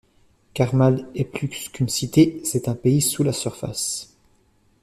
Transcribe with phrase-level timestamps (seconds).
[0.55, 4.15] Quarmall est plus qu'une cité, c'est un pays sous la surface.